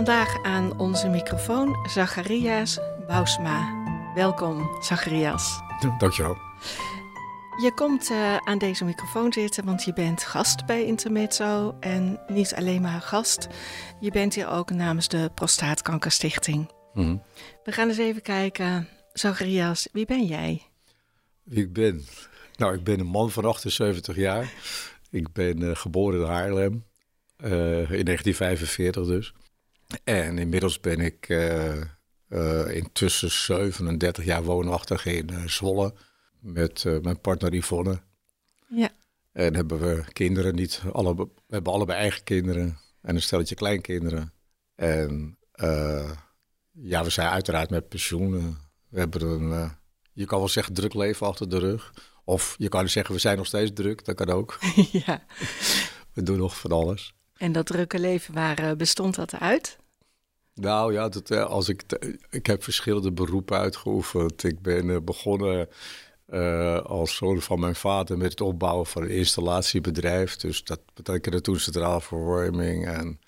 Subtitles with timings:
[0.00, 3.84] Vandaag aan onze microfoon Zacharias Bousma.
[4.14, 5.60] Welkom, Zacharias.
[5.98, 6.36] Dankjewel.
[7.62, 11.76] Je komt uh, aan deze microfoon zitten, want je bent gast bij Intermezzo.
[11.80, 13.48] En niet alleen maar gast,
[14.00, 16.70] je bent hier ook namens de Prostaatkankerstichting.
[16.94, 17.22] Mm
[17.64, 18.88] We gaan eens even kijken.
[19.12, 20.62] Zacharias, wie ben jij?
[21.42, 22.04] Wie ik ben?
[22.56, 24.52] Nou, ik ben een man van 78 jaar.
[25.10, 26.84] Ik ben uh, geboren in Haarlem.
[27.44, 27.50] Uh,
[27.90, 29.32] in 1945 dus.
[30.04, 31.80] En inmiddels ben ik uh,
[32.28, 35.94] uh, intussen 37 jaar woonachtig in uh, Zwolle
[36.40, 38.00] met mijn partner Yvonne.
[38.68, 38.90] Ja.
[39.32, 44.32] En hebben we kinderen, niet alle, we hebben allebei eigen kinderen en een stelletje kleinkinderen.
[44.74, 45.38] En
[46.72, 48.58] ja, we zijn uiteraard met pensioen.
[48.88, 49.70] we hebben een,
[50.12, 51.92] je kan wel zeggen, druk leven achter de rug.
[52.24, 54.58] Of je kan zeggen, we zijn nog steeds druk, dat kan ook.
[55.06, 55.24] ja.
[56.12, 57.14] We doen nog van alles.
[57.40, 59.78] En dat drukke leven, waar bestond dat uit?
[60.54, 61.82] Nou ja, dat, als ik,
[62.30, 64.44] ik heb verschillende beroepen uitgeoefend.
[64.44, 65.68] Ik ben begonnen
[66.28, 70.36] uh, als zoon van mijn vader met het opbouwen van een installatiebedrijf.
[70.36, 73.20] Dus dat betekende toen centraal verwarming en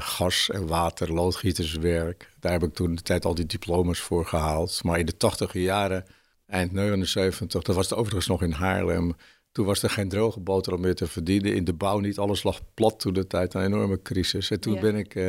[0.00, 2.30] gas- en water, loodgieterswerk.
[2.40, 4.82] Daar heb ik toen de tijd al die diploma's voor gehaald.
[4.82, 6.04] Maar in de tachtige jaren,
[6.46, 9.16] eind 79, dat was het overigens nog in Haarlem...
[9.56, 11.54] Toen was er geen droge boterham meer te verdienen.
[11.54, 12.18] In de bouw niet.
[12.18, 13.54] Alles lag plat toen de tijd.
[13.54, 14.50] Een enorme crisis.
[14.50, 14.80] En toen ja.
[14.80, 15.14] ben ik...
[15.14, 15.24] Uh,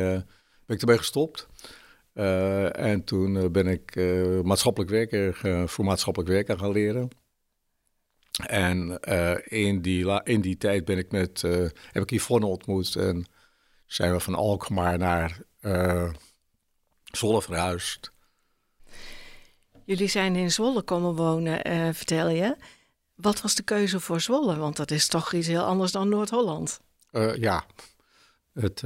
[0.66, 1.48] ben ik ermee gestopt.
[2.14, 7.08] Uh, en toen uh, ben ik uh, maatschappelijk werker, voor maatschappelijk werken gaan leren.
[8.46, 9.00] En
[9.44, 11.40] in, die, in die tijd ben ik met,
[11.92, 13.26] heb ik Yvonne ontmoet en
[13.86, 15.40] zijn we van Alkmaar naar
[17.02, 18.12] Zwolle verhuisd.
[19.84, 22.56] Jullie zijn in Zwolle komen wonen, vertel je.
[23.20, 24.56] Wat was de keuze voor Zwolle?
[24.56, 26.80] Want dat is toch iets heel anders dan Noord-Holland.
[27.38, 27.66] ja,
[28.52, 28.82] het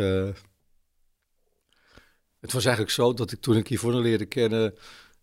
[2.43, 4.75] het was eigenlijk zo dat ik toen ik Yvonne leerde kennen,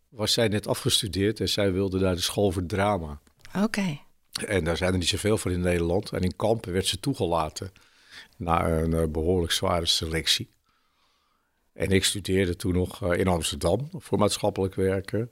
[0.09, 3.21] was zij net afgestudeerd en zij wilde naar de school voor drama.
[3.57, 3.99] Oké.
[4.45, 6.11] En daar zijn er niet zoveel van in Nederland.
[6.11, 7.71] En in Kampen werd ze toegelaten
[8.37, 10.49] na een uh, behoorlijk zware selectie.
[11.73, 15.29] En ik studeerde toen nog in Amsterdam voor maatschappelijk werken.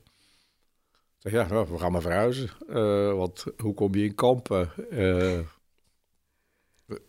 [1.18, 2.50] Zeg, ja, nou, we gaan maar verhuizen.
[2.70, 4.72] Uh, want hoe kom je in Kampen?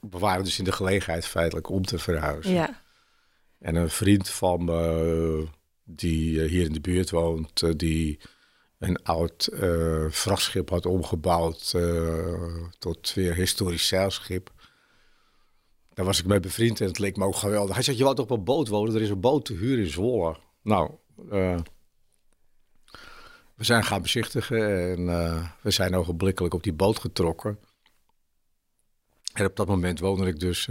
[0.00, 2.52] we waren dus in de gelegenheid feitelijk om te verhuizen.
[2.52, 2.82] Ja.
[3.58, 5.46] En een vriend van me,
[5.84, 8.20] die hier in de buurt woont, die
[8.78, 11.76] een oud uh, vrachtschip had omgebouwd
[12.78, 14.50] tot weer historisch zeilschip.
[15.94, 17.74] Daar was ik mee bevriend en het leek me ook geweldig.
[17.74, 18.94] Hij zei, je wou toch op een boot wonen?
[18.94, 20.36] Er is een boot te huur in Zwolle.
[20.62, 20.90] Nou,
[23.58, 25.06] we zijn gaan bezichtigen en
[25.60, 27.58] we zijn ogenblikkelijk op die boot getrokken.
[29.32, 30.66] En op dat moment woonde ik dus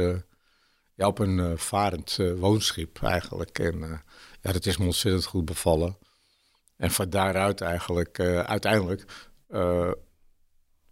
[0.94, 3.60] ja, op een uh, varend woonschip eigenlijk.
[3.60, 4.04] En
[4.42, 5.98] ja, dat is me ontzettend goed bevallen.
[6.78, 9.06] En van daaruit eigenlijk, uiteindelijk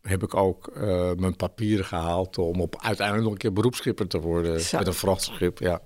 [0.02, 0.76] heb ik ook
[1.16, 4.78] mijn papieren gehaald om op uiteindelijk nog een keer beroepsschipper te worden Zo.
[4.78, 5.60] met een vrachtschip.
[5.60, 5.82] Ja.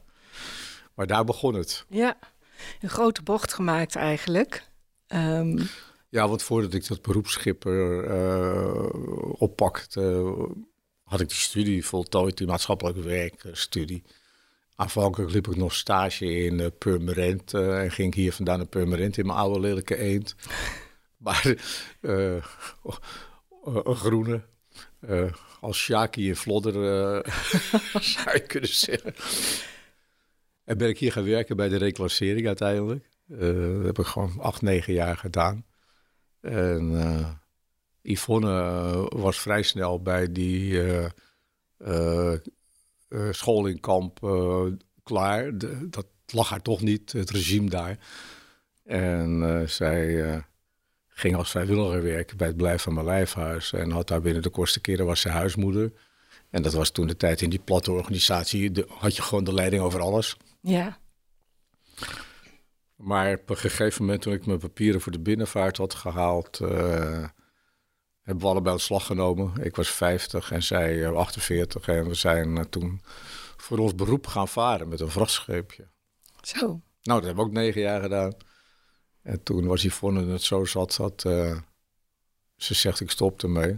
[0.93, 1.85] Maar daar begon het.
[1.89, 2.17] Ja,
[2.79, 4.63] een grote bocht gemaakt eigenlijk.
[5.07, 5.69] Um...
[6.09, 8.05] Ja, want voordat ik dat beroepsschipper
[9.37, 10.33] oppakte,
[11.09, 14.03] had ik die studie voltooid, die maatschappelijke werkstudie.
[14.75, 19.17] Aanvankelijk liep ik nog stage in uh, Purmerend uh, en ging hier vandaan naar Purmerend
[19.17, 20.35] in mijn oude lelijke eend.
[21.17, 21.55] maar
[22.01, 22.43] uh,
[23.63, 24.41] een groene,
[25.59, 26.73] als Shaki in Vlodder
[28.13, 29.15] zou je kunnen zeggen.
[30.63, 33.09] En ben ik hier gaan werken bij de reclassering uiteindelijk.
[33.27, 35.65] dat heb ik gewoon acht, negen jaar gedaan.
[36.41, 37.39] En
[38.01, 41.05] Yvonne was vrij snel bij die uh,
[41.77, 42.33] uh,
[43.31, 44.19] school in kamp
[45.03, 45.51] klaar.
[45.89, 47.97] Dat lag haar toch niet, het regime daar.
[48.83, 50.43] En zij
[51.07, 53.73] ging als vrijwilliger werken bij het Blijf van mijn Lijfhuis.
[53.73, 55.91] En had daar binnen de kortste keren was ze huismoeder.
[56.49, 58.85] En dat was toen de tijd in die platte organisatie.
[58.87, 60.37] Had je gewoon de leiding over alles.
[60.61, 60.99] Ja.
[62.99, 68.43] Maar op een gegeven moment, toen ik mijn papieren voor de binnenvaart had gehaald, hebben
[68.43, 69.53] we allebei slag genomen.
[69.63, 71.87] Ik was 50 en zij 48.
[71.87, 73.01] En we zijn uh, toen
[73.57, 75.87] voor ons beroep gaan varen met een vrachtscheepje.
[76.41, 76.65] Zo.
[76.67, 78.33] Nou, dat hebben we ook negen jaar gedaan.
[79.21, 81.21] En toen was Yvonne het zo zat dat
[82.55, 83.71] ze zegt ik stop ermee.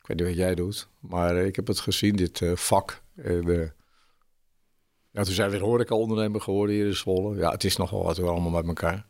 [0.00, 3.02] Ik weet niet wat jij doet, maar ik heb het gezien, dit vak.
[3.16, 3.74] En,
[5.12, 7.36] ja, toen zijn we weer horeca-ondernemer geworden hier in Zwolle.
[7.36, 9.06] Ja, het is nogal wat, we allemaal met elkaar.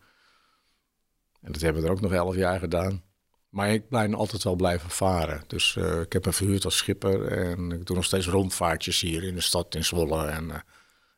[1.42, 3.02] En dat hebben we er ook nog elf jaar gedaan.
[3.48, 5.42] Maar ik ben altijd wel blijven varen.
[5.46, 7.26] Dus uh, ik heb me verhuurd als schipper.
[7.26, 10.26] En ik doe nog steeds rondvaartjes hier in de stad in Zwolle.
[10.26, 10.54] En uh,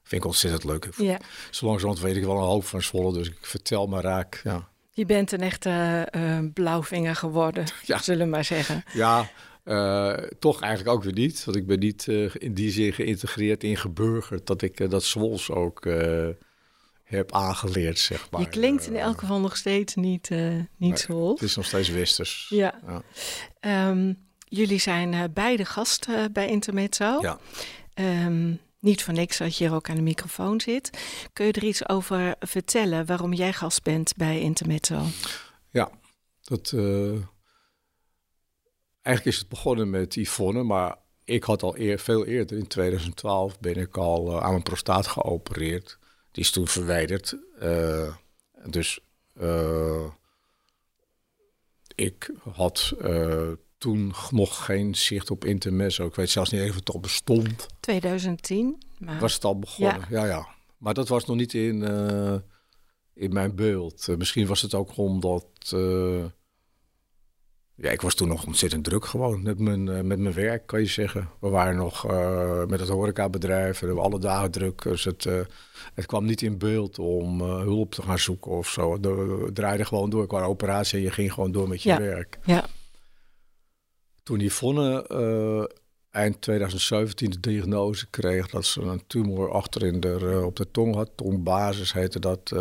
[0.02, 0.88] vind ik ontzettend leuk.
[0.96, 1.20] Ja.
[1.50, 3.12] Zo weet ik wel een hoop van Zwolle.
[3.12, 4.40] Dus ik vertel maar raak.
[4.44, 4.68] Ja.
[4.94, 7.98] Je bent een echte uh, blauwvinger geworden, ja.
[7.98, 8.84] zullen we maar zeggen.
[8.92, 9.30] Ja,
[10.38, 11.44] toch eigenlijk ook weer niet.
[11.44, 14.46] Want ik ben niet in die zin geïntegreerd, ingeburgerd.
[14.46, 15.86] Dat ik dat Zwols ook
[17.02, 18.40] heb aangeleerd, zeg maar.
[18.40, 20.30] Je klinkt in elk geval nog steeds niet,
[20.76, 21.30] niet zo.
[21.30, 22.46] Het is nog steeds westers.
[22.48, 22.80] Ja.
[22.86, 23.02] ja.
[23.60, 24.12] Ehm,
[24.44, 27.18] jullie zijn beide gast uh, bij Intermezzo.
[27.20, 27.38] Ja.
[27.94, 30.90] Um, niet voor niks dat je hier ook aan de microfoon zit.
[31.32, 35.02] Kun je er iets over vertellen waarom jij gast bent bij Intermezzo?
[35.70, 35.90] Ja,
[36.42, 36.72] dat...
[39.02, 43.60] Eigenlijk is het begonnen met Yvonne, maar ik had al eer, veel eerder, in 2012,
[43.60, 45.98] ben ik al aan mijn prostaat geopereerd.
[46.30, 47.36] Die is toen verwijderd.
[47.62, 48.14] Uh,
[48.66, 49.00] dus
[49.40, 50.06] uh,
[51.94, 52.94] ik had
[53.78, 56.06] toen nog geen zicht op intermezzo.
[56.06, 57.66] Ik weet zelfs niet even of het al bestond.
[57.80, 58.82] 2010?
[58.98, 59.20] Maar...
[59.20, 60.06] Was het al begonnen?
[60.10, 60.26] Ja, ja.
[60.26, 60.48] ja.
[60.76, 61.82] Maar dat was nog niet in,
[63.14, 64.08] in mijn beeld.
[64.18, 65.46] misschien was het ook omdat
[67.74, 70.80] ja, ik was toen nog ontzettend druk gewoon met mijn, uh, met mijn werk, kan
[70.80, 71.28] je zeggen.
[71.40, 74.82] We waren nog uh, met het horecabedrijf, we hebben alle dagen druk.
[74.82, 75.40] Dus het, uh,
[75.94, 79.00] het kwam niet in beeld om hulp te gaan zoeken of zo.
[79.00, 82.38] We draaiden gewoon door qua operatie en je ging gewoon door met je werk.
[82.44, 82.64] Ja.
[84.22, 85.70] Toen Yvonne
[86.10, 90.94] eind 2017 de diagnose kreeg dat ze een tumor achter in de, op de tong
[90.94, 92.52] had, tongbasis heette dat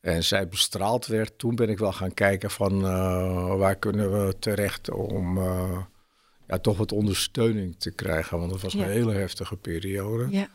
[0.00, 4.38] en zij bestraald werd, toen ben ik wel gaan kijken van uh, waar kunnen we
[4.38, 5.78] terecht om uh,
[6.46, 8.38] ja, toch wat ondersteuning te krijgen.
[8.38, 10.26] Want dat was een hele heftige periode.
[10.30, 10.48] Ja.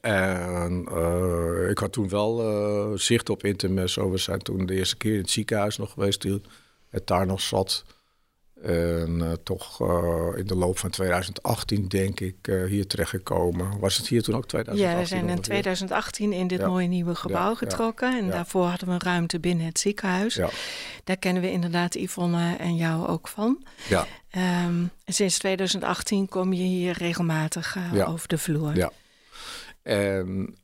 [0.00, 4.10] En uh, ik had toen wel zicht op intermesso.
[4.10, 6.40] We zijn toen de eerste keer in het ziekenhuis nog geweest, die
[6.88, 7.84] het daar nog zat.
[8.64, 13.78] En uh, toch uh, in de loop van 2018, denk ik, uh, hier terechtgekomen.
[13.78, 14.96] Was het hier toen ook 2018?
[14.96, 16.66] Ja, we zijn in 2018 in dit ja.
[16.66, 18.10] mooie nieuwe gebouw ja, getrokken.
[18.10, 20.40] Ja, en daarvoor hadden we een ruimte binnen het ziekenhuis.
[21.04, 23.64] Daar kennen we inderdaad Yvonne en jou ook van.
[23.88, 24.06] Ja.
[24.66, 27.76] Um, sinds 2018 kom je hier regelmatig
[28.06, 28.76] over de vloer.
[28.76, 28.92] Ja.
[29.82, 30.56] En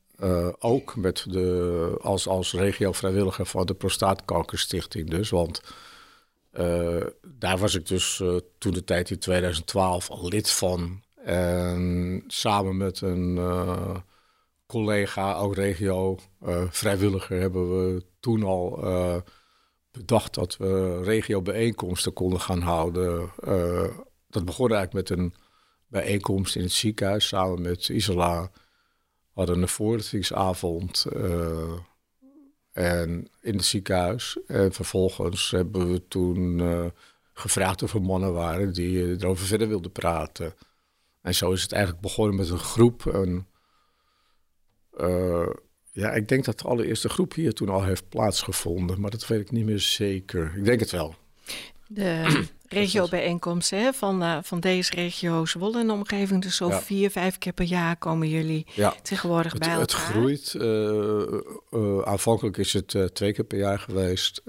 [0.59, 5.31] ook met de, als, als regio-vrijwilliger van de Prostaatkankerstichting dus.
[5.31, 5.61] Want
[6.61, 11.03] uh, daar was ik dus uh, toen de tijd in 2012 al lid van.
[11.25, 13.97] En samen met een uh,
[14.67, 16.19] collega, ook regio
[16.71, 18.85] vrijwilliger, hebben we toen al
[19.91, 23.31] bedacht dat we regio bijeenkomsten konden gaan houden.
[24.29, 25.35] dat begon eigenlijk met een
[25.87, 28.51] bijeenkomst in het ziekenhuis samen met Isola.
[29.33, 31.07] We hadden een voorlichtingsavond
[32.81, 34.39] en in het ziekenhuis.
[34.47, 36.85] En vervolgens hebben we toen uh,
[37.33, 40.55] gevraagd of er mannen waren die uh, erover verder wilden praten.
[41.23, 43.07] En zo is het eigenlijk begonnen met een groep.
[43.07, 43.47] En,
[45.01, 45.49] uh,
[45.93, 49.41] ja, ik denk dat de allereerste groep hier toen al heeft plaatsgevonden, maar dat weet
[49.41, 50.53] ik niet meer zeker.
[50.57, 51.15] Ik denk het wel.
[51.87, 56.43] De regiobijeenkomsten van, uh, van deze regio Zwolle en omgeving.
[56.43, 58.95] Dus zo vier, vijf keer per jaar komen jullie ja.
[59.03, 59.81] tegenwoordig het, bij elkaar.
[59.81, 60.55] Het groeit.
[60.55, 64.43] Uh, uh, aanvankelijk is het twee keer per jaar geweest.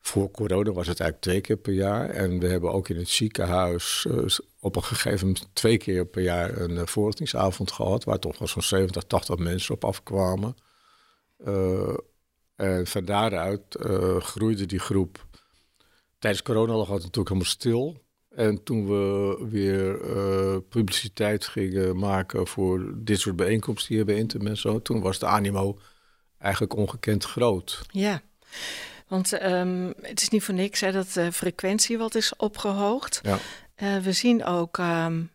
[0.00, 2.10] voor corona was het eigenlijk twee keer per jaar.
[2.10, 4.06] En we hebben ook in het ziekenhuis
[4.60, 8.04] op een gegeven moment twee keer per jaar een voorlichtingsavond gehad.
[8.04, 10.56] Waar toch wel zo'n 70, 80 mensen op afkwamen.
[12.56, 13.62] en van daaruit
[14.18, 15.26] groeide die groep
[16.18, 18.02] Tijdens corona lag het natuurlijk helemaal stil.
[18.28, 24.48] En toen we weer uh, publiciteit gingen maken voor dit soort bijeenkomsten hier bij Internet
[24.48, 25.78] en zo, toen was de animo
[26.38, 27.82] eigenlijk ongekend groot.
[27.90, 28.22] Ja,
[29.08, 33.20] want um, het is niet voor niks hè, dat de frequentie wat is opgehoogd.
[33.22, 33.38] Ja.
[33.76, 35.30] Uh, we zien ook um,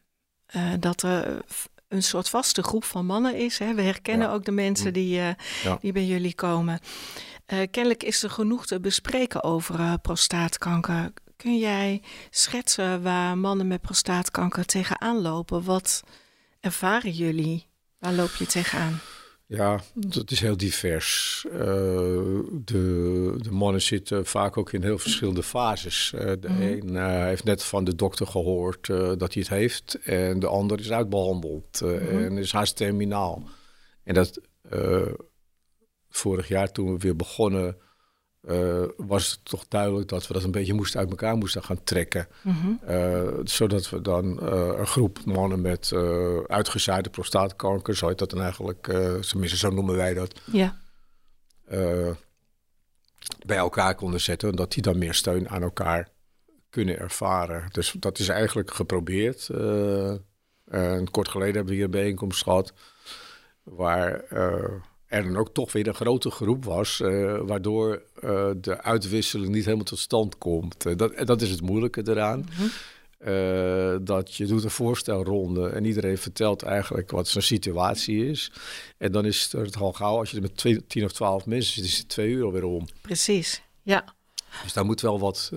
[0.56, 1.42] uh, dat er
[1.88, 3.60] een soort vaste groep van mannen is.
[3.60, 3.74] Hè.
[3.74, 4.34] We herkennen ja.
[4.34, 4.94] ook de mensen mm.
[4.94, 5.36] die, ja.
[5.82, 6.80] die bij jullie komen.
[7.48, 11.12] Uh, kennelijk is er genoeg te bespreken over uh, prostaatkanker.
[11.36, 15.64] Kun jij schetsen waar mannen met prostaatkanker tegenaan lopen?
[15.64, 16.04] Wat
[16.60, 17.68] ervaren jullie?
[18.00, 19.00] Waar loop je tegenaan?
[19.46, 21.46] Ja, dat is heel divers.
[21.52, 21.60] Uh,
[22.52, 26.12] de, de, mannen zitten vaak ook in heel verschillende fases.
[26.16, 26.96] Uh, de mm -hmm.
[26.96, 30.92] een heeft net van de dokter gehoord dat hij het heeft, en de ander is
[30.92, 32.26] uitbehandeld mm -hmm.
[32.26, 33.44] en is haast terminaal.
[34.04, 34.40] En dat
[36.16, 37.78] vorig jaar toen we weer begonnen,
[38.42, 41.84] uh, was het toch duidelijk dat we dat een beetje moesten uit elkaar moesten gaan
[41.84, 42.28] trekken.
[42.42, 42.82] Mm
[43.44, 45.92] zodat we dan een groep mannen met
[46.48, 48.84] uitgezaaide prostaatkanker, zo heet dat dan eigenlijk,
[49.28, 50.42] tenminste zo noemen wij dat.
[50.52, 50.78] Ja.
[53.46, 56.10] bij elkaar konden zetten, dat die dan meer steun aan elkaar
[56.70, 57.68] kunnen ervaren.
[57.72, 59.50] Dus dat is eigenlijk geprobeerd.
[60.66, 62.74] en kort geleden hebben we hier een bijeenkomst gehad
[63.64, 64.24] waar
[65.14, 69.66] er dan ook toch weer een grote groep was, uh, waardoor uh, de uitwisseling niet
[69.66, 70.86] helemaal tot stand komt.
[70.86, 72.50] Uh, dat, dat is het moeilijke eraan.
[72.60, 72.70] Mm
[74.02, 78.52] dat je doet een voorstelronde en iedereen vertelt eigenlijk wat zijn situatie is.
[78.98, 81.74] En dan is het al gauw, als je er met twee, tien of twaalf mensen
[81.74, 82.88] zit, is het twee uur alweer om.
[83.02, 84.16] Precies, ja.
[84.64, 85.52] Dus daar moet wel wat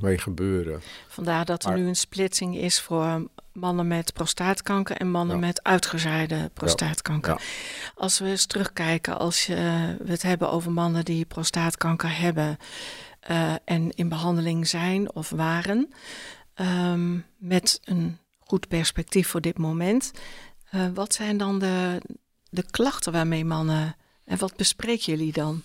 [0.00, 0.82] mee gebeuren.
[1.08, 6.50] Vandaar dat er nu een splitsing is voor mannen met prostaatkanker en mannen met uitgezaaide
[6.54, 7.40] prostaatkanker.
[7.94, 9.54] Als we eens terugkijken, als je,
[9.98, 12.56] we het hebben over mannen die prostaatkanker hebben
[13.30, 15.92] uh, en in behandeling zijn of waren,
[16.54, 20.10] um, met een goed perspectief voor dit moment.
[20.74, 22.00] Uh, wat zijn dan de,
[22.50, 25.62] de klachten waarmee mannen en wat bespreken jullie dan?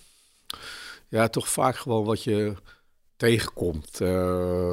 [1.12, 2.54] Ja, toch vaak gewoon wat je
[3.16, 4.00] tegenkomt.
[4.00, 4.72] Uh,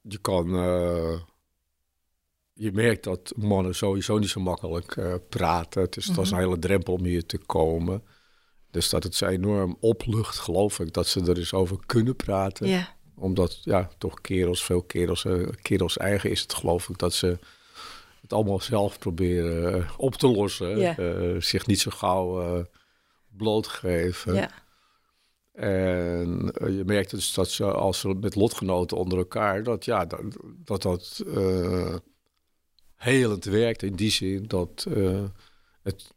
[0.00, 0.48] je kan
[2.52, 5.82] je merkt dat mannen sowieso niet zo makkelijk praten.
[5.82, 8.02] Het is, mm is een hele drempel om hier te komen.
[8.70, 12.68] Dus dat het ze enorm oplucht, geloof ik, dat ze er eens over kunnen praten.
[12.68, 12.86] Yeah.
[13.14, 15.26] Omdat, ja, toch kerels, veel kerels,
[15.62, 17.38] kerels eigen is het, geloof ik, dat ze
[18.20, 20.78] het allemaal zelf proberen op te lossen.
[20.78, 21.40] Yeah.
[21.40, 22.66] zich niet zo gauw
[23.28, 24.34] blootgeven.
[24.34, 24.50] Yeah.
[25.56, 30.22] En je merkt dus dat ze, als ze met lotgenoten onder elkaar, dat ja, dat
[30.64, 30.82] dat.
[30.82, 31.24] dat
[32.96, 33.82] helend werkt.
[33.82, 35.22] In die zin dat uh,
[35.82, 36.12] het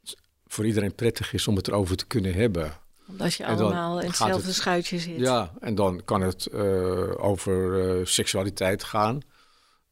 [0.48, 2.72] voor iedereen prettig is om het erover te kunnen hebben.
[3.08, 5.19] Omdat je allemaal in hetzelfde schuitje zit.
[5.19, 9.22] Ja, en dan kan het uh, over seksualiteit gaan.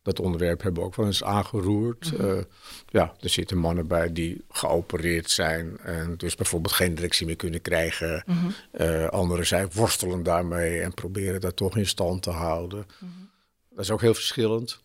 [0.07, 2.11] Dat onderwerp hebben we ook wel eens aangeroerd.
[2.11, 2.45] Mm -hmm.
[2.89, 7.61] ja, er zitten mannen bij die geopereerd zijn en dus bijvoorbeeld geen directie meer kunnen
[7.61, 8.23] krijgen.
[8.25, 9.07] Mm -hmm.
[9.07, 12.85] anderen zijn worstelen daarmee en proberen dat toch in stand te houden.
[12.99, 13.29] Mm -hmm.
[13.69, 14.79] Dat is ook heel verschillend.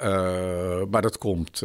[0.00, 1.62] Uh, maar dat komt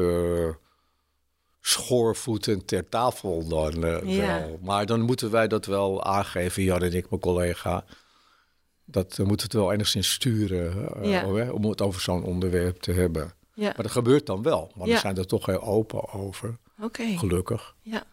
[1.62, 4.60] schoorvoetend ter tafel dan wel.
[4.62, 7.86] Maar dan moeten wij dat wel aangeven, Jan en ik, mijn collega.
[8.89, 11.51] Dat moeten we het wel enigszins sturen ja.
[11.51, 13.34] om het over zo'n onderwerp te hebben.
[13.53, 13.63] Ja.
[13.63, 14.72] Maar dat gebeurt dan wel.
[14.75, 16.58] Maar we zijn er toch heel open over.
[16.82, 17.17] Okay.
[17.17, 17.75] Gelukkig.
[17.82, 18.03] Ja.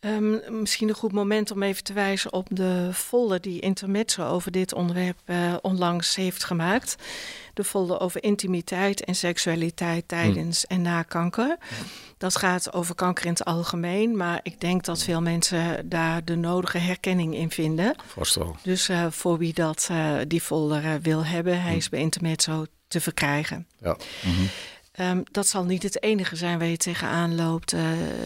[0.00, 4.52] Um, misschien een goed moment om even te wijzen op de folder die Intermezzo over
[4.52, 6.96] dit onderwerp uh, onlangs heeft gemaakt.
[7.54, 10.74] De folder over intimiteit en seksualiteit tijdens hm.
[10.74, 11.56] en na kanker.
[12.18, 16.36] Dat gaat over kanker in het algemeen, maar ik denk dat veel mensen daar de
[16.36, 17.94] nodige herkenning in vinden.
[18.06, 18.56] Vast wel.
[18.62, 21.76] Dus uh, voor wie dat, uh, die folder wil hebben, hij hm.
[21.76, 23.66] is bij Intermezzo te verkrijgen.
[23.80, 23.96] Ja.
[24.24, 24.48] Mm -hmm.
[25.00, 27.72] Um, dat zal niet het enige zijn waar je tegenaan loopt.
[27.72, 27.82] Uh,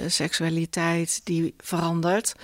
[0.07, 2.35] seksualiteit die verandert.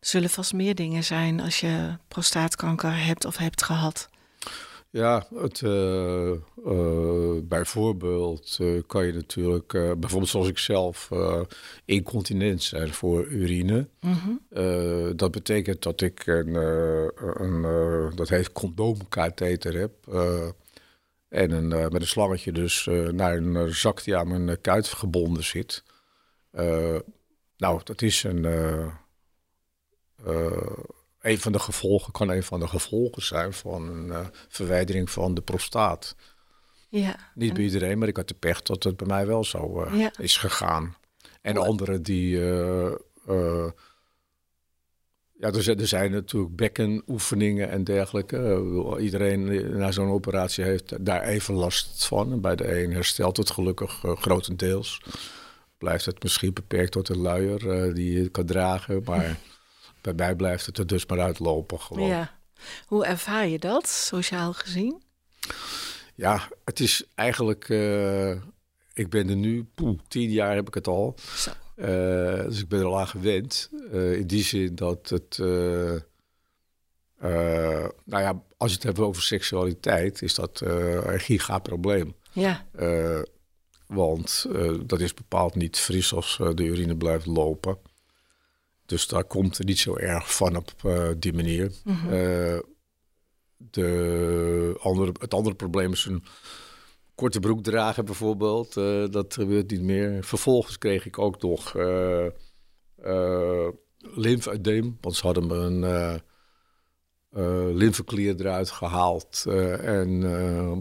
[0.00, 4.08] Er zullen vast meer dingen zijn als je prostaatkanker hebt of hebt gehad.
[4.90, 6.30] Ja, het, uh,
[6.66, 11.10] uh, bijvoorbeeld kan je natuurlijk, bijvoorbeeld zoals ik zelf,
[11.84, 13.88] incontinent zijn voor urine.
[14.00, 15.16] Mm -hmm.
[15.16, 16.54] dat betekent dat ik een,
[17.42, 17.62] een
[18.14, 19.92] dat heet condoomkatheter heb.
[21.36, 24.60] En een, uh, met een slangetje dus uh, naar een uh, zak die aan mijn
[24.60, 25.82] kuit gebonden zit.
[27.56, 28.44] nou, dat is een,
[31.20, 35.40] een van de gevolgen, kan een van de gevolgen zijn van een verwijdering van de
[35.40, 36.16] prostaat.
[36.88, 39.88] Ja, Niet bij iedereen, maar ik had de pech dat het bij mij wel zo
[39.92, 40.10] ja.
[40.18, 40.96] is gegaan.
[41.40, 42.40] En anderen die
[45.38, 48.36] ja, er zijn, er zijn natuurlijk bekkenoefeningen en dergelijke.
[48.36, 52.32] Uh, iedereen na zo'n operatie heeft daar even last van.
[52.32, 55.00] En bij de een herstelt het gelukkig uh, grotendeels.
[55.78, 59.02] Blijft het misschien beperkt tot een luier uh, die je kan dragen.
[59.04, 59.38] Maar
[60.00, 62.08] bij mij blijft het er dus maar uitlopen gewoon.
[62.08, 62.38] Ja.
[62.86, 65.02] Hoe ervaar je dat, sociaal gezien?
[66.14, 67.68] Ja, het is eigenlijk...
[68.92, 71.14] ik ben er nu, poeh, tien jaar heb ik het al.
[71.36, 71.50] Zo.
[71.76, 73.70] Uh, dus ik ben er al aan gewend.
[73.92, 75.38] Uh, in die zin dat het.
[75.40, 75.96] Uh,
[78.04, 82.14] nou ja, als je het hebt over seksualiteit, is dat een gigaprobleem.
[82.32, 82.66] Ja.
[83.86, 84.46] want
[84.86, 87.78] dat is bepaald niet fris als de urine blijft lopen.
[88.86, 90.72] Dus daar komt er niet zo erg van op
[91.18, 91.72] die manier.
[91.84, 92.62] Mm -hmm.
[93.56, 96.24] de andere, het andere probleem is een
[97.16, 98.76] korte broek dragen bijvoorbeeld.
[98.76, 100.24] Uh, dat gebeurt niet meer.
[100.24, 102.26] Vervolgens kreeg ik ook nog uh,
[103.04, 103.68] uh,
[103.98, 105.82] lymfedeem, want ze hadden me een
[107.32, 109.44] uh, lymfeklier eruit gehaald
[109.80, 110.20] en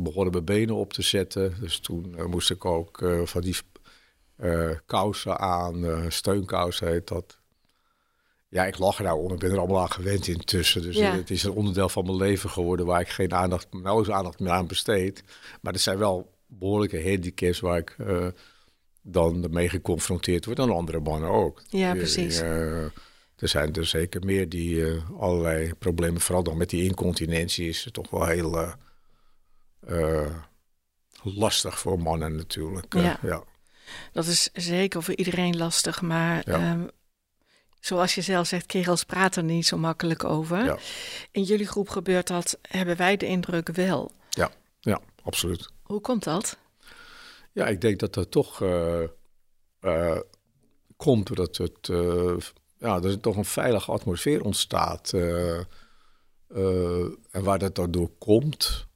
[0.03, 1.55] begonnen mijn benen op te zetten.
[1.59, 3.55] Dus toen moest ik ook van die
[4.85, 7.39] kousen aan, steunkousen heet dat.
[8.55, 9.33] Ja, ik lach er nou om.
[9.33, 10.81] Ik ben er allemaal aan gewend intussen.
[10.81, 14.39] Dus het is een onderdeel van mijn leven geworden waar ik geen aandacht, nauwelijks aandacht
[14.39, 15.23] meer aan besteed.
[15.61, 18.27] Maar er zijn wel behoorlijke handicaps waar ik uh,
[19.01, 20.59] dan mee geconfronteerd word.
[20.59, 21.61] En andere mannen ook.
[21.69, 22.41] Ja, precies.
[22.41, 22.83] Uh,
[23.35, 27.83] er zijn er zeker meer die uh, allerlei problemen, vooral dan met die incontinentie, is
[27.83, 28.73] het toch wel heel
[31.23, 32.93] lastig voor mannen natuurlijk.
[32.93, 33.19] Ja.
[33.21, 33.43] ja.
[34.11, 36.71] Dat is zeker voor iedereen lastig, maar ja.
[36.71, 36.89] um,
[37.85, 40.63] zoals je zelf zegt, kerels praten er niet zo makkelijk over.
[40.63, 40.77] Ja.
[41.31, 44.11] In jullie groep gebeurt dat, hebben wij de indruk wel.
[44.29, 45.69] Ja, ja, absoluut.
[45.83, 46.57] Hoe komt dat?
[47.51, 49.01] Ja, ik denk dat er toch uh,
[49.81, 50.19] uh,
[50.97, 52.37] komt doordat het, uh,
[52.77, 55.13] ja, er toch een veilige atmosfeer ontstaat.
[55.13, 55.67] en
[57.31, 58.87] waar dat door komt,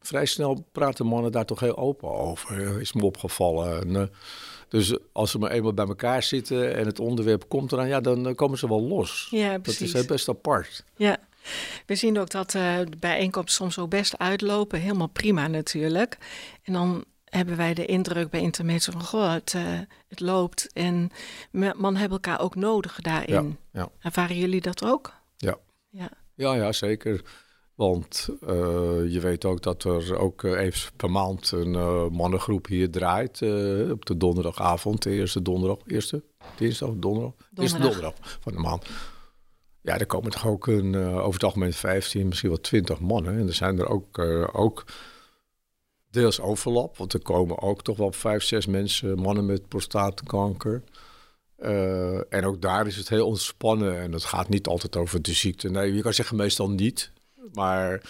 [0.00, 3.96] vrij snel praten mannen daar toch heel open over, is me opgevallen.
[3.96, 4.10] En,
[4.68, 8.34] dus als ze maar eenmaal bij elkaar zitten en het onderwerp komt eraan, ja, dan
[8.34, 9.28] komen ze wel los.
[9.30, 9.92] Ja, precies.
[9.92, 10.84] Dat is best apart.
[10.96, 11.16] Ja.
[11.86, 14.80] We zien ook dat uh, de bijeenkomsten soms ook best uitlopen.
[14.80, 16.18] Helemaal prima natuurlijk.
[16.62, 19.02] En dan hebben wij de indruk bij intermezzo van...
[19.02, 19.62] goh, het, uh,
[20.08, 21.10] het loopt en
[21.76, 23.58] man hebben elkaar ook nodig daarin.
[23.72, 23.88] Ja, ja.
[24.00, 25.14] Ervaren jullie dat ook?
[25.36, 25.56] Ja.
[25.90, 27.22] Ja, ja, ja zeker.
[27.76, 28.48] Want uh,
[29.12, 33.40] je weet ook dat er ook even per maand een uh, mannengroep hier draait.
[33.40, 35.78] Uh, op de donderdagavond, de eerste donderdag.
[35.86, 36.22] Eerste?
[36.56, 37.32] Dinsdag, donderdag?
[37.32, 37.62] donderdag.
[37.62, 38.86] Eerste donderdag van de maand.
[39.80, 43.38] Ja, er komen toch ook een, over het algemeen 15, misschien wel 20 mannen.
[43.38, 44.18] En er zijn er ook,
[44.52, 44.84] ook
[46.10, 46.96] deels overlap.
[46.96, 50.82] Want er komen ook toch wel vijf, zes mensen, mannen met prostaatkanker.
[52.28, 54.00] en ook daar is het heel ontspannen.
[54.00, 55.70] En het gaat niet altijd over de ziekte.
[55.70, 57.14] Nee, je kan zeggen meestal niet.
[57.52, 58.02] Maar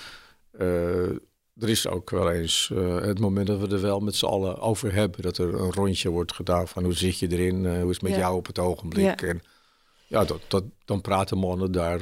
[0.60, 1.08] uh,
[1.56, 4.60] er is ook wel eens uh, het moment dat we er wel met z'n allen
[4.60, 5.22] over hebben.
[5.22, 8.02] Dat er een rondje wordt gedaan van hoe zit je erin, uh, hoe is het
[8.02, 8.18] met ja.
[8.18, 9.20] jou op het ogenblik.
[9.20, 9.28] Ja.
[9.28, 9.42] En
[10.06, 12.00] ja, dat, dat, dan praten mannen daar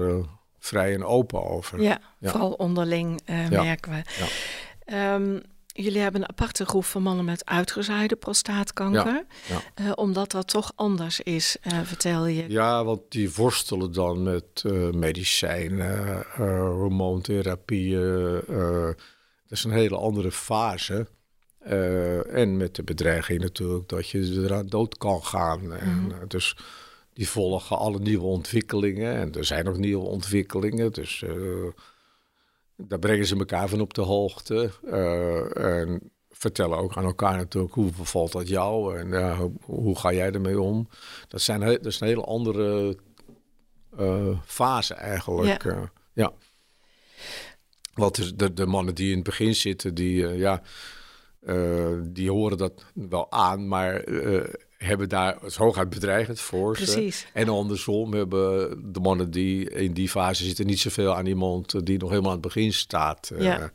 [0.59, 1.83] vrij en open over.
[1.83, 3.21] Ja, vooral onderling
[3.51, 4.03] merken we.
[4.97, 5.43] Um,
[5.77, 9.25] Jullie hebben een aparte groep van mannen met uitgezaaide prostaatkanker.
[9.49, 12.45] Ja, uh, omdat dat toch anders is, uh, vertel je.
[12.49, 18.41] Ja, want die worstelen dan met uh, medicijnen, hormoontherapieën.
[18.47, 18.97] dat
[19.49, 21.07] is een hele andere fase.
[22.31, 25.61] en met de bedreiging natuurlijk dat je eraan dood kan gaan.
[25.61, 25.73] Mm.
[25.73, 26.27] En, mhm.
[26.29, 26.57] dus
[27.13, 29.15] die volgen alle nieuwe ontwikkelingen.
[29.15, 30.93] En er zijn nog nieuwe ontwikkelingen.
[30.93, 31.25] Dus
[32.77, 34.71] daar brengen ze elkaar van op de hoogte.
[34.85, 40.13] Uh, en vertellen ook aan elkaar natuurlijk hoe bevalt dat jou en uh, hoe, ga
[40.13, 40.89] jij ermee om.
[41.29, 42.97] Dat, zijn, dat is een hele andere
[43.99, 45.63] uh, fase eigenlijk.
[45.63, 45.93] Ja.
[46.13, 46.33] ja.
[47.95, 50.63] Want de, de mannen die in het begin zitten, die, ja,
[52.03, 54.05] die horen dat wel aan, maar
[54.77, 57.27] hebben daar het hooguit bedreigend voor Precies.
[57.33, 61.99] En andersom hebben de mannen die in die fase zitten niet zoveel aan iemand die
[61.99, 63.31] nog helemaal aan het begin staat.
[63.31, 63.43] Eh.
[63.43, 63.71] Ja.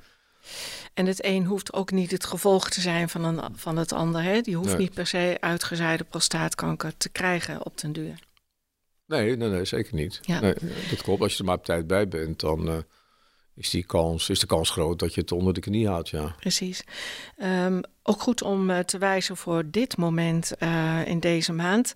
[0.93, 4.23] En het een hoeft ook niet het gevolg te zijn van, een, van het ander.
[4.23, 4.41] Hè?
[4.41, 8.19] Die hoeft niet per se uitgezaaide prostaatkanker te krijgen op den duur.
[9.05, 10.19] Nee, nee, nee zeker niet.
[10.21, 10.39] Ja.
[10.39, 10.53] Nee,
[10.89, 11.21] dat klopt.
[11.21, 12.67] Als je er maar op tijd bij bent, dan...
[12.67, 12.77] Uh,
[13.59, 16.35] is, die kans, is de kans groot dat je het onder de knie houdt, ja.
[16.39, 16.83] Precies.
[17.37, 21.93] Um, ook goed om uh, te wijzen voor dit moment uh, in deze maand.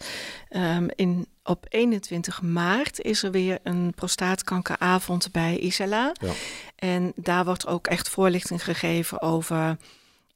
[0.50, 6.12] Um, in, op 21 maart is er weer een prostaatkankeravond bij Isela.
[6.20, 6.32] Ja.
[6.76, 9.78] En daar wordt ook echt voorlichting gegeven over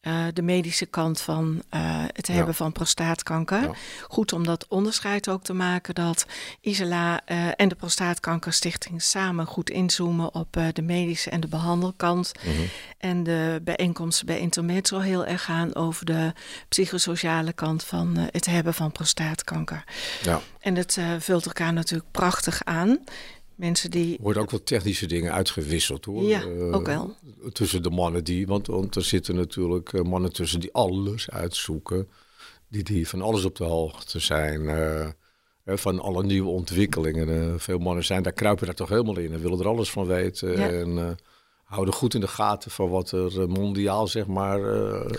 [0.07, 1.81] uh, de medische kant van uh,
[2.13, 3.61] het hebben van prostaatkanker.
[3.61, 3.71] Ja.
[4.07, 6.25] Goed om dat onderscheid ook te maken dat
[6.61, 12.31] Isela uh, en de Prostaatkankerstichting samen goed inzoomen op de medische en de behandelkant.
[12.43, 12.69] Mm -hmm.
[12.97, 16.33] En de bijeenkomsten bij Intermetro heel erg gaan over de
[16.69, 19.83] psychosociale kant van het hebben van prostaatkanker.
[20.23, 20.41] Ja.
[20.59, 22.99] En het vult elkaar natuurlijk prachtig aan.
[23.57, 24.17] Mensen die.
[24.17, 26.23] Er worden ook wel technische dingen uitgewisseld hoor.
[26.23, 27.15] Ja, uh, ook wel.
[27.51, 28.47] Tussen de mannen die.
[28.47, 32.09] Want, want er zitten natuurlijk uh, mannen tussen die alles uitzoeken.
[32.67, 34.61] Die, die van alles op de hoogte zijn.
[34.61, 35.07] Uh,
[35.65, 37.59] van alle nieuwe ontwikkelingen.
[37.59, 40.51] veel mannen zijn daar, kruipen daar toch helemaal in en willen er alles van weten.
[40.51, 40.69] Ja.
[40.69, 41.17] En
[41.63, 44.59] houden goed in de gaten van wat er mondiaal zeg maar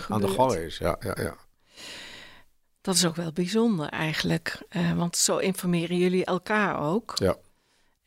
[0.09, 0.77] aan de gang is.
[0.77, 1.35] Ja, ja, ja.
[2.81, 4.61] Dat is ook wel bijzonder eigenlijk.
[4.95, 7.13] want zo informeren jullie elkaar ook.
[7.15, 7.37] Ja.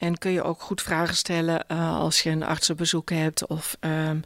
[0.03, 4.23] En kun je ook goed vragen stellen uh, als je een artsenbezoek hebt of um,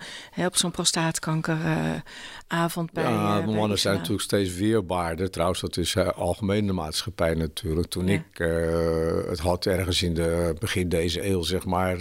[0.46, 3.02] op zo'n prostaatkankeravond bij.
[3.02, 5.30] Ja, uh, mannen zijn natuurlijk steeds weerbaarder.
[5.30, 7.88] Trouwens, dat is algemeen de maatschappij natuurlijk.
[7.88, 8.14] Toen ja.
[8.14, 8.38] ik
[9.28, 11.98] het had ergens in de begin deze eeuw, zeg maar,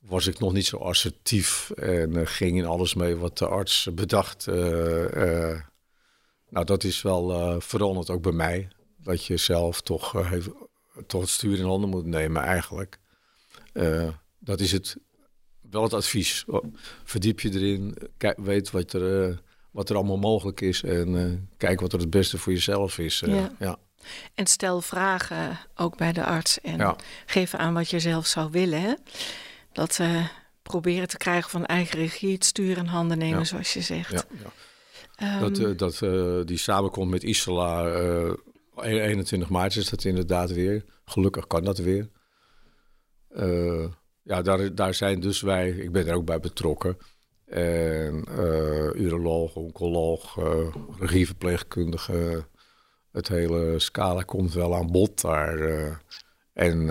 [0.00, 4.46] was ik nog niet zo assertief en ging in alles mee wat de arts bedacht.
[6.48, 8.68] nou, dat is wel veranderd ook bij mij.
[8.96, 10.48] Dat je zelf toch heeft
[11.06, 12.98] toch het stuur in handen moet nemen eigenlijk.
[13.72, 14.96] Uh, dat is het,
[15.70, 16.44] wel het advies.
[17.04, 19.36] Verdiep je erin, kijk, weet wat er, uh,
[19.70, 23.22] wat er allemaal mogelijk is en uh, kijk wat er het beste voor jezelf is.
[23.26, 23.52] Ja.
[23.58, 23.78] ja.
[24.34, 26.96] En stel vragen ook bij de arts en ja.
[27.26, 28.80] geef aan wat je zelf zou willen.
[28.80, 28.94] Hè?
[29.72, 30.00] Dat
[30.62, 33.44] proberen te krijgen van eigen regie, het stuur in handen nemen, ja.
[33.44, 34.26] zoals je zegt.
[35.16, 37.84] Ja, um, dat dat die samenkomt met Isla
[38.80, 40.84] 21 maart is dat inderdaad weer.
[41.04, 42.08] Gelukkig kan dat weer.
[43.36, 43.88] Uh,
[44.22, 46.96] ja, daar, daar zijn dus wij, ik ben er ook bij betrokken.
[47.46, 52.46] En uh, uroloog, oncoloog, uh, regieverpleegkundige.
[53.12, 55.58] Het hele scala komt wel aan bod daar.
[56.52, 56.86] en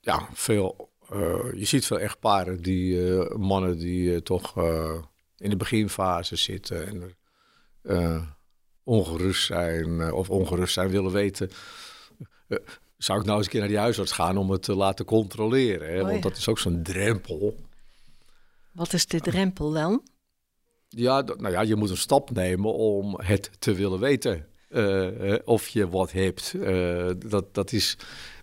[0.00, 0.92] ja, veel,
[1.54, 2.98] je ziet veel echtparen, die
[3.36, 4.56] mannen die toch
[5.36, 6.86] in de beginfase zitten.
[6.86, 7.16] En
[8.84, 11.50] ongerust zijn uh, of ongerust zijn willen weten.
[12.48, 12.58] Uh,
[12.96, 15.92] zou ik nou eens een keer naar die huisarts gaan om het te laten controleren?
[15.92, 16.00] Hè?
[16.00, 17.56] Oh, Want dat is ook zo'n drempel.
[18.72, 20.02] Wat is de drempel dan?
[20.88, 24.46] Ja, nou ja, je moet een stap nemen om het te willen weten.
[24.70, 26.54] Uh, of je wat hebt.
[27.30, 27.96] dat, dat, is,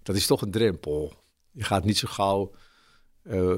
[0.04, 1.14] dat is toch een drempel.
[1.52, 2.52] Je gaat niet zo gauw,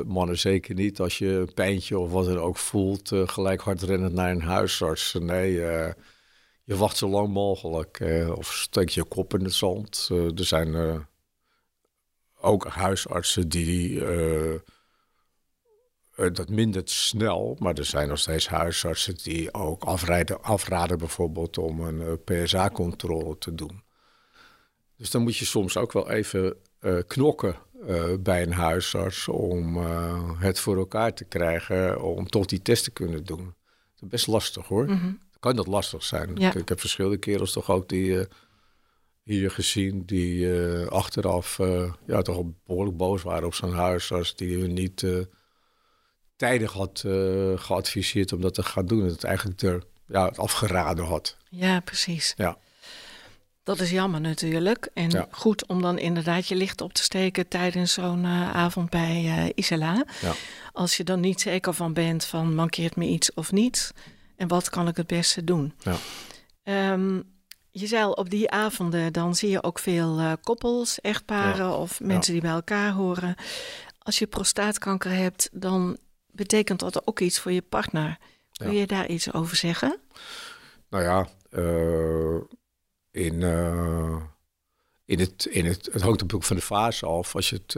[0.06, 4.14] mannen zeker niet, als je een pijntje of wat dan ook voelt, gelijk hard rennen
[4.14, 5.14] naar een huisarts.
[5.20, 5.62] Nee,
[6.64, 8.00] je wacht zo lang mogelijk.
[8.00, 10.10] Eh, of steek je kop in het zand.
[10.12, 11.00] Uh, er zijn uh,
[12.42, 14.00] ook huisartsen die
[16.16, 17.58] dat mindert snel.
[17.60, 23.56] Maar er zijn nog steeds huisartsen die ook afrijden, afraden bijvoorbeeld om een PSA-controle te
[23.56, 23.84] doen.
[24.98, 26.56] Dus dan moet je soms ook wel even
[27.08, 27.56] knokken
[28.20, 29.78] bij een huisarts om
[30.38, 33.44] het voor elkaar te krijgen om toch die test te kunnen doen.
[33.94, 34.86] Dat is best lastig hoor.
[34.88, 36.36] -hmm kan dat lastig zijn.
[36.36, 36.48] Ja.
[36.48, 38.24] Ik, ik, heb verschillende kerels toch ook die uh,
[39.24, 44.60] hier gezien die uh, achteraf uh, ja, toch behoorlijk boos waren op zijn huisarts die
[44.60, 45.06] hun niet
[46.36, 47.04] tijdig had
[47.56, 49.02] geadviseerd om dat te gaan doen.
[49.02, 51.38] Dat het eigenlijk er ja, afgeraden had.
[51.50, 52.34] Ja, precies.
[52.38, 52.58] Ja.
[53.64, 54.90] Dat is jammer natuurlijk.
[54.94, 55.28] En ja.
[55.32, 60.06] goed om dan inderdaad je licht op te steken tijdens zo'n avond bij Isela.
[60.22, 60.34] Ja.
[60.74, 63.94] Als je dan niet zeker van bent van mankeert me iets of niet
[64.36, 65.74] en wat kan ik het beste doen?
[66.64, 66.92] Ja.
[66.94, 67.32] Um,
[67.72, 71.76] je zei op die avonden dan zie je ook veel uh, koppels, echtparen ja.
[71.76, 72.40] of mensen ja.
[72.40, 73.36] die bij elkaar horen.
[74.00, 75.98] Als je prostaatkanker hebt, dan
[76.32, 78.18] betekent dat ook iets voor je partner.
[78.52, 80.00] Kun je daar iets over zeggen?
[80.90, 82.42] Nou ja, uh,
[83.12, 84.22] in, uh,
[85.06, 87.36] in, het, in het, het hangt natuurlijk van de fase af.
[87.36, 87.76] Als je het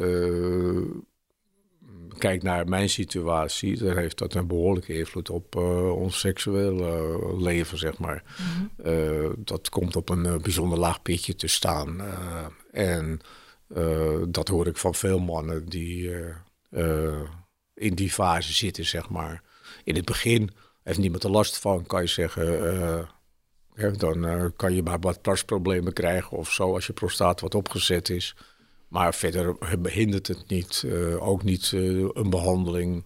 [2.18, 7.78] kijk naar mijn situatie, dan heeft dat een behoorlijke invloed op uh, ons seksuele leven,
[7.78, 8.24] zeg maar.
[8.38, 8.92] Mm -hmm.
[8.92, 12.02] uh, dat komt op een bijzonder laag pitje te staan.
[12.72, 13.20] en
[14.28, 16.12] dat hoor ik van veel mannen die
[17.74, 19.44] in die fase zitten, zeg maar.
[19.84, 20.50] In het begin
[20.84, 22.46] heeft niemand er last van, kan je zeggen.
[23.76, 28.10] Ja, dan kan je maar wat plasproblemen krijgen of zo als je prostaat wat opgezet
[28.10, 28.36] is.
[28.96, 30.84] Maar verder behindert het niet.
[30.86, 33.06] Uh, ook niet uh, een behandeling.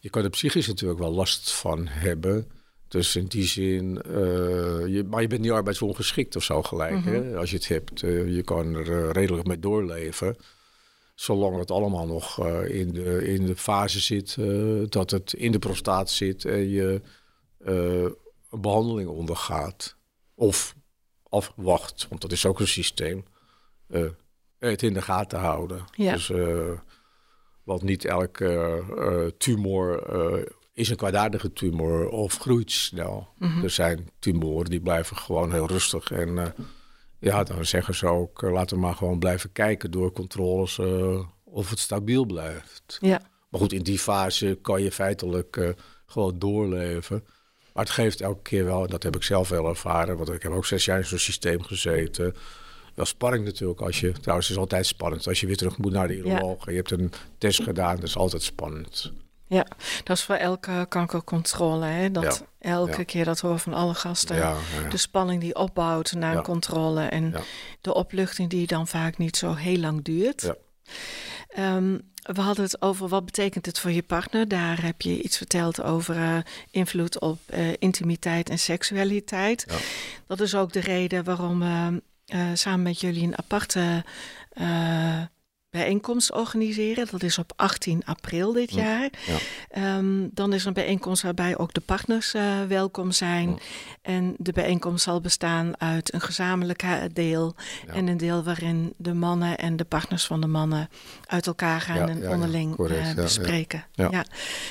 [0.00, 2.50] Je kan er psychisch natuurlijk wel last van hebben.
[2.88, 4.14] Dus in die zin, uh,
[4.86, 6.94] je, maar je bent niet arbeidsongeschikt of zo gelijk.
[6.94, 7.12] Mm -hmm.
[7.12, 7.36] hè?
[7.36, 10.36] Als je het hebt, je kan er redelijk mee doorleven.
[11.14, 14.36] Zolang het allemaal nog in, de, in de fase zit
[14.90, 17.00] dat het in de prostaat zit en je
[17.58, 18.14] een
[18.50, 19.96] behandeling ondergaat.
[20.34, 20.74] Of
[21.28, 23.24] afwacht, want dat is ook een systeem
[24.58, 25.84] het in de gaten houden.
[25.92, 26.12] Ja.
[26.12, 26.70] Dus, uh,
[27.62, 30.42] want niet elke uh, tumor uh,
[30.72, 33.28] is een kwaadaardige tumor of groeit snel.
[33.38, 33.62] Mm -hmm.
[33.62, 36.10] Er zijn tumoren die blijven gewoon heel rustig.
[36.10, 36.54] En
[37.18, 40.78] ja, dan zeggen ze ook, laten we maar gewoon blijven kijken door controles
[41.44, 42.98] of het stabiel blijft.
[43.00, 43.20] Ja.
[43.48, 45.74] Maar goed, in die fase kan je feitelijk
[46.06, 47.24] gewoon doorleven.
[47.74, 50.42] Maar het geeft elke keer wel, en dat heb ik zelf wel ervaren, want ik
[50.42, 52.34] heb ook zes jaar in zo'n systeem gezeten
[52.98, 53.80] wel spanning natuurlijk.
[53.80, 55.26] Als je, trouwens, het is altijd spannend.
[55.26, 56.70] Als je weer terug moet naar de uroloog ja.
[56.70, 59.12] je hebt een test gedaan, dat is altijd spannend.
[59.46, 59.66] Ja,
[60.04, 61.84] dat is voor elke kankercontrole.
[61.84, 62.10] Hè?
[62.10, 64.56] Dat elke keer dat horen van alle gasten.
[64.90, 67.34] De spanning die opbouwt naar een controle en
[67.80, 70.52] de opluchting die dan vaak niet zo heel lang duurt.
[71.48, 74.48] Ehm, we hadden het over wat betekent het voor je partner.
[74.48, 76.38] Daar heb je iets verteld over uh,
[76.70, 79.66] invloed op uh, intimiteit en seksualiteit.
[80.26, 81.86] Dat is ook de reden waarom uh,
[82.54, 84.04] samen met jullie een aparte
[85.70, 87.06] bijeenkomst organiseren.
[87.10, 89.10] Dat is op 18 april dit jaar.
[89.26, 89.96] Ja.
[89.96, 93.48] Um, dan is er een bijeenkomst waarbij ook de partners uh, welkom zijn.
[93.48, 93.56] Ja.
[94.02, 97.54] En de bijeenkomst zal bestaan uit een gezamenlijk deel
[97.86, 100.88] en een deel waarin de mannen en de partners van de mannen
[101.26, 103.84] uit elkaar gaan en onderling uh, bespreken.
[103.92, 104.24] Ja,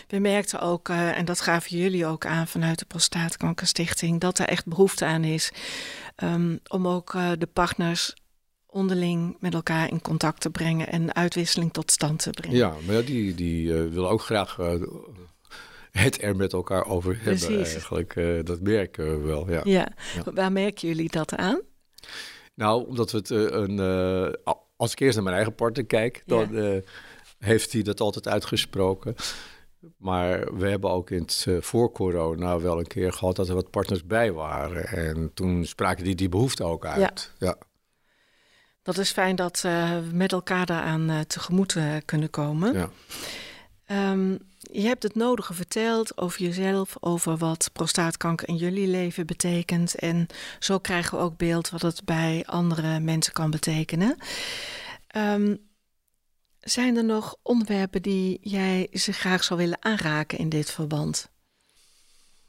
[0.08, 4.48] We merkten ook, uh, en dat gaven jullie ook aan vanuit de Prostaatkankerstichting, dat er
[4.48, 5.52] echt behoefte aan is
[6.24, 8.14] um, om ook de partners
[8.68, 12.58] onderling met elkaar in contact te brengen en uitwisseling tot stand te brengen.
[12.58, 14.74] Ja, maar die, die uh, willen ook graag uh,
[15.92, 17.48] het er met elkaar over Precies.
[17.48, 18.16] hebben eigenlijk.
[18.16, 19.62] Uh, dat merken we wel, ja.
[19.64, 19.88] ja.
[20.16, 20.34] ja.
[20.34, 21.62] Waar merken jullie dat aan?
[22.54, 23.80] Nou, omdat we het een...
[24.76, 26.82] als ik eerst naar mijn eigen partner kijk, dan ja.
[27.40, 29.16] heeft hij dat altijd uitgesproken.
[29.98, 33.70] Maar we hebben ook in het voor corona wel een keer gehad dat er wat
[33.70, 34.88] partners bij waren.
[34.88, 37.34] En toen spraken die die behoefte ook uit.
[37.38, 37.48] ja.
[37.48, 37.67] ja.
[38.88, 42.74] Dat is fijn dat uh, we met elkaar daaraan uh, tegemoet uh, kunnen komen.
[42.74, 44.12] Ja.
[44.12, 49.96] Um, je hebt het nodige verteld over jezelf, over wat prostaatkanker in jullie leven betekent.
[49.96, 50.28] En
[50.60, 54.18] zo krijgen we ook beeld wat het bij andere mensen kan betekenen.
[55.16, 55.58] Um,
[56.60, 61.30] zijn er nog onderwerpen die jij ze graag zou willen aanraken in dit verband?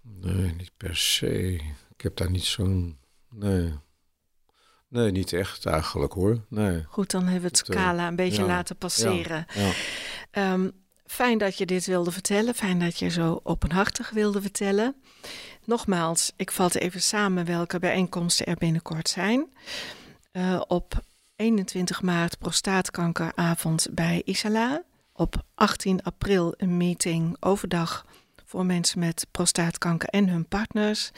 [0.02, 1.52] Nee, niet per se.
[1.96, 2.98] Ik heb daar niet zo'n.
[3.30, 3.74] Nee.
[4.88, 6.44] Nee, niet echt eigenlijk hoor.
[6.48, 6.84] Nee.
[6.88, 9.46] Goed, dan hebben we het scala een beetje laten passeren.
[9.54, 9.70] Ja,
[10.32, 10.52] ja.
[10.52, 10.72] Um,
[11.06, 12.54] fijn dat je dit wilde vertellen.
[12.54, 14.94] Fijn dat je zo openhartig wilde vertellen.
[15.64, 19.46] Nogmaals, ik vat even samen welke bijeenkomsten er binnenkort zijn.
[20.32, 21.02] Uh, op
[21.36, 24.82] 21 maart prostaatkankeravond bij Isala.
[25.12, 28.06] Op 18 april een meeting overdag
[28.44, 31.10] voor mensen met prostaatkanker en hun partners.